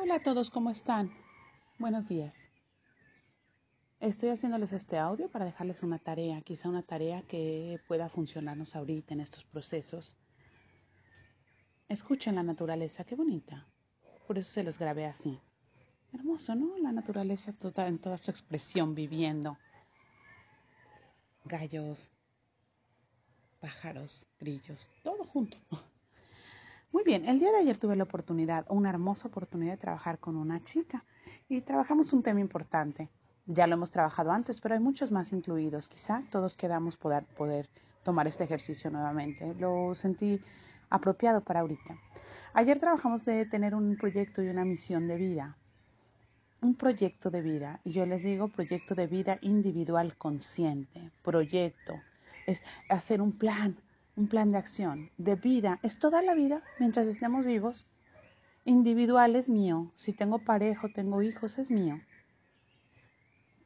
[0.00, 1.12] Hola a todos, ¿cómo están?
[1.76, 2.48] Buenos días.
[3.98, 9.14] Estoy haciéndoles este audio para dejarles una tarea, quizá una tarea que pueda funcionarnos ahorita
[9.14, 10.16] en estos procesos.
[11.88, 13.66] Escuchen la naturaleza, qué bonita.
[14.28, 15.40] Por eso se los grabé así.
[16.12, 16.78] Hermoso, ¿no?
[16.78, 19.58] La naturaleza toda, en toda su expresión viviendo.
[21.44, 22.12] Gallos,
[23.58, 25.58] pájaros, grillos, todo junto.
[26.90, 30.36] Muy bien, el día de ayer tuve la oportunidad, una hermosa oportunidad de trabajar con
[30.36, 31.04] una chica
[31.46, 33.10] y trabajamos un tema importante.
[33.44, 35.86] Ya lo hemos trabajado antes, pero hay muchos más incluidos.
[35.86, 37.68] Quizá todos quedamos poder, poder
[38.04, 39.54] tomar este ejercicio nuevamente.
[39.56, 40.40] Lo sentí
[40.88, 41.98] apropiado para ahorita.
[42.54, 45.58] Ayer trabajamos de tener un proyecto y una misión de vida.
[46.62, 47.80] Un proyecto de vida.
[47.84, 51.10] Y yo les digo proyecto de vida individual consciente.
[51.22, 52.00] Proyecto.
[52.46, 53.76] Es hacer un plan,
[54.18, 57.86] un plan de acción, de vida, es toda la vida mientras estemos vivos.
[58.64, 62.00] Individual es mío, si tengo pareja tengo hijos es mío.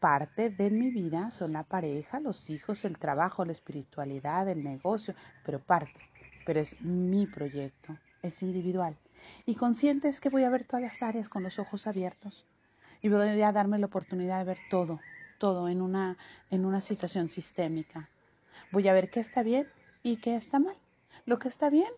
[0.00, 5.14] Parte de mi vida son la pareja, los hijos, el trabajo, la espiritualidad, el negocio,
[5.44, 6.00] pero parte,
[6.44, 8.96] pero es mi proyecto, es individual.
[9.46, 12.44] Y consciente es que voy a ver todas las áreas con los ojos abiertos
[13.02, 14.98] y voy a darme la oportunidad de ver todo,
[15.38, 16.18] todo en una,
[16.50, 18.08] en una situación sistémica.
[18.72, 19.68] Voy a ver qué está bien
[20.02, 20.76] y qué está mal.
[21.26, 21.90] Lo que está bien,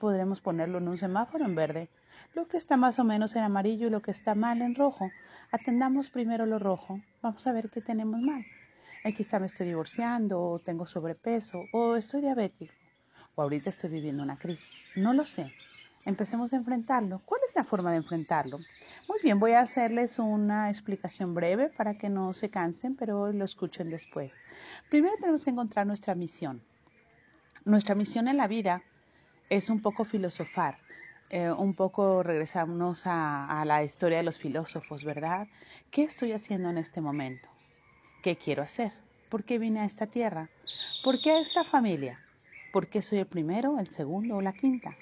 [0.00, 1.88] podremos ponerlo en un semáforo en verde.
[2.34, 5.10] Lo que está más o menos en amarillo y lo que está mal en rojo.
[5.50, 7.00] Atendamos primero lo rojo.
[7.22, 8.44] Vamos a ver qué tenemos mal.
[9.04, 12.74] Eh, quizá me estoy divorciando, o tengo sobrepeso, o estoy diabético,
[13.36, 14.84] o ahorita estoy viviendo una crisis.
[14.96, 15.52] No lo sé.
[16.04, 17.18] Empecemos a enfrentarlo.
[17.24, 18.58] ¿Cuál es la forma de enfrentarlo?
[19.08, 23.44] Muy bien, voy a hacerles una explicación breve para que no se cansen, pero lo
[23.44, 24.34] escuchen después.
[24.88, 26.62] Primero tenemos que encontrar nuestra misión.
[27.68, 28.82] Nuestra misión en la vida
[29.50, 30.78] es un poco filosofar,
[31.28, 35.48] eh, un poco regresarnos a, a la historia de los filósofos, ¿verdad?
[35.90, 37.50] ¿Qué estoy haciendo en este momento?
[38.22, 38.92] ¿Qué quiero hacer?
[39.28, 40.48] ¿Por qué vine a esta tierra?
[41.04, 42.18] ¿Por qué a esta familia?
[42.72, 44.96] ¿Por qué soy el primero, el segundo o la quinta?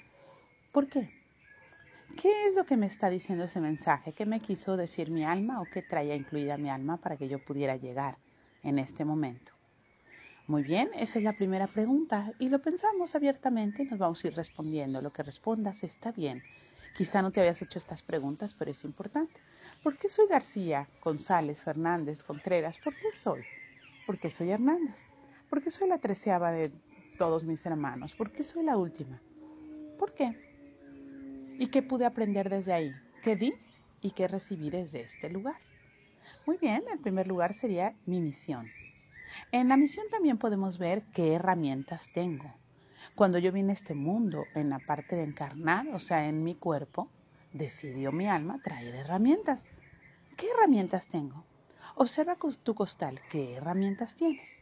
[0.73, 1.09] ¿Por qué?
[2.21, 4.13] ¿Qué es lo que me está diciendo ese mensaje?
[4.13, 7.39] ¿Qué me quiso decir mi alma o qué traía incluida mi alma para que yo
[7.39, 8.17] pudiera llegar
[8.65, 9.56] en este momento?
[10.49, 14.29] Muy bien, esa es la primera pregunta y lo pensamos abiertamente y nos vamos a
[14.29, 15.03] ir respondiendo.
[15.03, 16.41] Lo que respondas está bien.
[16.97, 19.41] Quizá no te habías hecho estas preguntas, pero es importante.
[19.83, 22.79] ¿Por qué soy García, González, Fernández, Contreras?
[22.79, 23.43] ¿Por qué soy?
[24.07, 25.11] ¿Por qué soy Hernández?
[25.51, 26.71] ¿Por qué soy la treceava de
[27.19, 28.15] todos mis hermanos?
[28.15, 29.21] ¿Por qué soy la última?
[29.99, 30.33] ¿Por qué?
[31.59, 32.95] ¿Y qué pude aprender desde ahí?
[33.25, 33.53] ¿Qué di
[34.01, 35.57] y qué recibí desde este lugar?
[36.47, 38.71] Muy bien, el primer lugar sería mi misión.
[39.53, 42.55] En la misión también podemos ver qué herramientas tengo.
[43.15, 46.55] Cuando yo vine a este mundo, en la parte de encarnar, o sea, en mi
[46.55, 47.09] cuerpo,
[47.53, 49.65] decidió mi alma traer herramientas.
[50.37, 51.45] ¿Qué herramientas tengo?
[51.95, 54.57] Observa con tu costal qué herramientas tienes.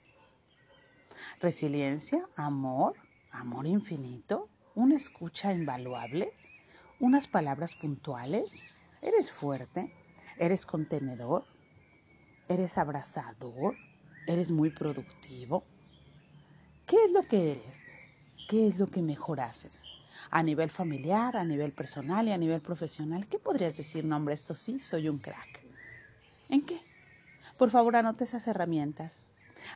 [1.41, 2.95] Resiliencia, amor,
[3.33, 6.33] amor infinito, una escucha invaluable,
[7.01, 8.55] unas palabras puntuales.
[9.03, 9.93] Eres fuerte,
[10.39, 11.45] eres contenedor,
[12.49, 13.77] eres abrazador,
[14.27, 15.65] ¿Eres muy productivo?
[16.87, 17.83] ¿Qué es lo que eres?
[18.49, 19.85] ¿Qué es lo que mejor haces?
[20.31, 24.05] A nivel familiar, a nivel personal y a nivel profesional, ¿qué podrías decir?
[24.07, 25.63] Nombre, esto sí, soy un crack.
[26.49, 26.81] ¿En qué?
[27.59, 29.23] Por favor, anote esas herramientas.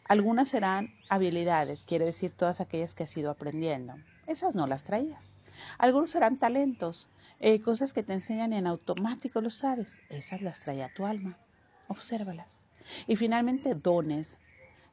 [0.05, 3.95] Algunas serán habilidades, quiere decir todas aquellas que has ido aprendiendo.
[4.27, 5.31] Esas no las traías.
[5.77, 7.09] Algunos serán talentos,
[7.41, 9.99] eh, cosas que te enseñan en automático, lo sabes.
[10.09, 11.39] Esas las trae tu alma.
[11.89, 12.68] Obsérvalas.
[13.07, 14.39] Y finalmente, dones,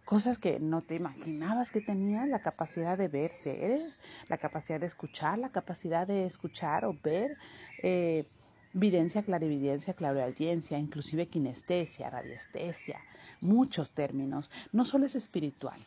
[0.05, 4.85] cosas que no te imaginabas que tenías, la capacidad de ver seres, la capacidad de
[4.85, 7.37] escuchar, la capacidad de escuchar o ver,
[7.81, 8.25] eh,
[8.73, 12.99] videncia, clarividencia, clariaudiencia, inclusive kinestesia, radiestesia,
[13.41, 14.51] muchos términos.
[14.71, 15.79] No solo es espiritual.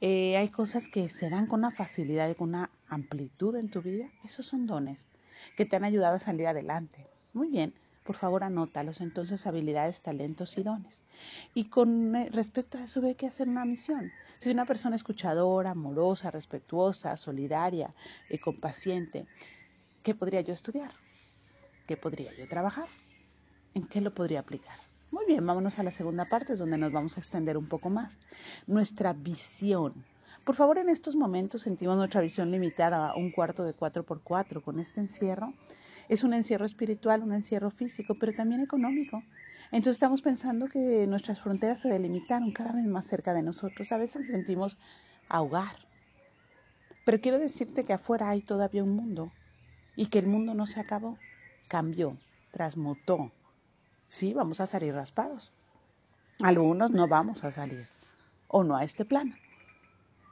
[0.00, 3.82] Eh, hay cosas que se dan con una facilidad y con una amplitud en tu
[3.82, 4.08] vida.
[4.24, 5.06] Esos son dones
[5.56, 7.06] que te han ayudado a salir adelante.
[7.32, 7.74] Muy bien.
[8.04, 9.00] Por favor, anótalos.
[9.00, 11.04] Entonces, habilidades, talentos y dones.
[11.54, 14.12] Y con eh, respecto a eso, ve que hacer una misión.
[14.36, 17.90] Si una persona escuchadora, amorosa, respetuosa, solidaria,
[18.28, 19.26] y compaciente,
[20.02, 20.92] ¿qué podría yo estudiar?
[21.86, 22.88] ¿Qué podría yo trabajar?
[23.72, 24.76] ¿En qué lo podría aplicar?
[25.10, 27.88] Muy bien, vámonos a la segunda parte, es donde nos vamos a extender un poco
[27.88, 28.20] más.
[28.66, 30.04] Nuestra visión.
[30.44, 34.20] Por favor, en estos momentos sentimos nuestra visión limitada a un cuarto de cuatro por
[34.20, 35.54] cuatro con este encierro
[36.08, 39.22] es un encierro espiritual, un encierro físico, pero también económico.
[39.72, 43.90] Entonces estamos pensando que nuestras fronteras se delimitaron cada vez más cerca de nosotros.
[43.92, 44.78] A veces sentimos
[45.28, 45.76] ahogar.
[47.04, 49.32] Pero quiero decirte que afuera hay todavía un mundo
[49.96, 51.18] y que el mundo no se acabó,
[51.68, 52.16] cambió.
[52.50, 53.32] transmutó.
[54.08, 55.52] Sí, vamos a salir raspados.
[56.40, 57.88] Algunos no vamos a salir,
[58.48, 59.34] o no a este plano.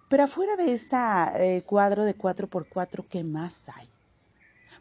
[0.08, 3.88] Pero afuera de este cuadro de 4x4, ¿qué más hay?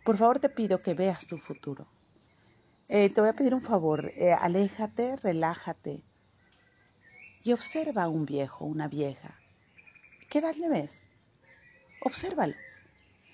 [0.04, 1.88] Por favor, te pido que veas tu futuro.
[2.88, 6.04] Eh, te voy a pedir un favor, eh, aléjate, relájate
[7.44, 9.40] y observa a un viejo, una vieja.
[10.30, 11.04] ¿Qué edad le ves?
[12.02, 12.56] Obsérvalo.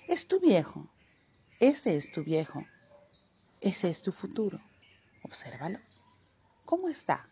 [0.06, 0.88] Es tu viejo.
[1.60, 2.64] Ese es tu viejo.
[3.60, 4.60] Ese es tu futuro.
[5.22, 5.80] Obsérvalo.
[6.64, 7.28] ¿Cómo está?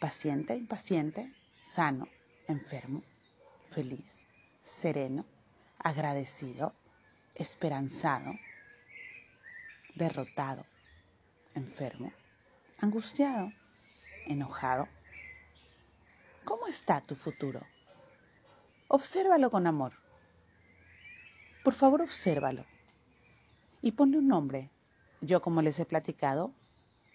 [0.00, 1.32] Paciente, impaciente,
[1.64, 2.08] sano,
[2.48, 3.02] enfermo,
[3.66, 4.24] feliz,
[4.62, 5.24] sereno,
[5.78, 6.74] agradecido,
[7.38, 8.32] esperanzado,
[9.94, 10.64] derrotado,
[11.54, 12.12] enfermo,
[12.78, 13.52] angustiado,
[14.26, 14.88] enojado.
[16.44, 17.60] ¿Cómo está tu futuro?
[18.88, 19.92] Obsérvalo con amor.
[21.64, 22.64] Por favor, obsérvalo.
[23.82, 24.70] Y ponle un nombre.
[25.20, 26.52] Yo, como les he platicado,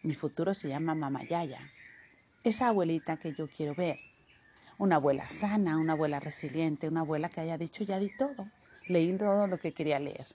[0.03, 1.71] mi futuro se llama Mamayaya.
[2.43, 3.99] Esa abuelita que yo quiero ver.
[4.77, 8.49] Una abuela sana, una abuela resiliente, una abuela que haya dicho ya di todo.
[8.91, 10.27] Leí todo lo que quería leer.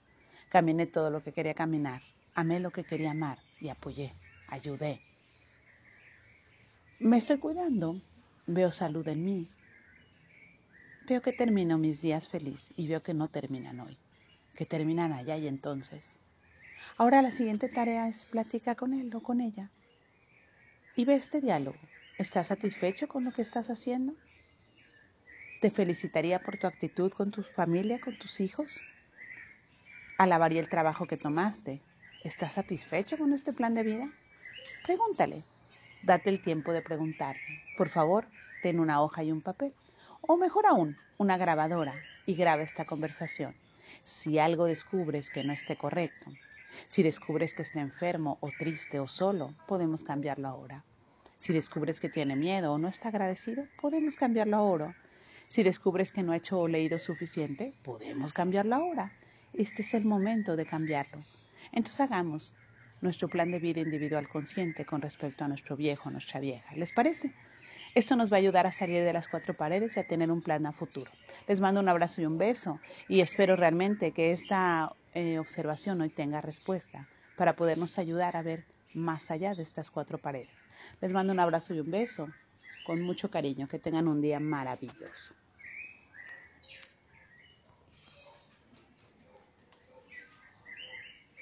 [0.49, 2.01] Caminé todo lo que quería caminar.
[2.33, 4.13] Amé lo que quería amar y apoyé,
[4.47, 4.99] ayudé.
[6.99, 8.01] Me estoy cuidando,
[8.47, 9.47] veo salud en mí.
[11.07, 13.95] Veo que termino mis días feliz y veo que no terminan hoy,
[14.55, 16.17] que terminan allá y entonces.
[16.97, 19.69] Ahora la siguiente tarea es platicar con él o con ella.
[20.95, 21.77] Y ve este diálogo.
[22.17, 24.15] ¿Estás satisfecho con lo que estás haciendo?
[25.59, 28.79] ¿Te felicitaría por tu actitud con tu familia, con tus hijos?
[30.19, 31.81] ¿Alabaría el trabajo que tomaste?
[32.23, 34.07] ¿Estás satisfecho con este plan de vida?
[34.85, 35.43] Pregúntale.
[36.03, 37.63] Date el tiempo de preguntarle.
[37.75, 38.27] Por favor,
[38.61, 39.73] ten una hoja y un papel.
[40.21, 41.95] O mejor aún, una grabadora
[42.27, 43.55] y graba esta conversación.
[44.03, 46.31] Si algo descubres que no esté correcto,
[46.87, 50.83] si descubres que está enfermo o triste o solo, podemos cambiarlo ahora.
[51.37, 54.95] Si descubres que tiene miedo o no está agradecido, podemos cambiarlo ahora.
[55.47, 59.13] Si descubres que no ha hecho o leído suficiente, podemos cambiarlo ahora.
[59.53, 61.23] Este es el momento de cambiarlo.
[61.71, 62.53] Entonces hagamos
[62.99, 66.75] nuestro plan de vida individual consciente con respecto a nuestro viejo, nuestra vieja.
[66.75, 67.33] ¿Les parece?
[67.95, 70.41] Esto nos va a ayudar a salir de las cuatro paredes y a tener un
[70.41, 71.09] plan a futuro.
[71.47, 76.09] Les mando un abrazo y un beso y espero realmente que esta eh, observación hoy
[76.09, 77.07] tenga respuesta
[77.37, 80.49] para podernos ayudar a ver más allá de estas cuatro paredes.
[80.99, 82.27] Les mando un abrazo y un beso
[82.87, 83.67] con mucho cariño.
[83.67, 85.33] Que tengan un día maravilloso.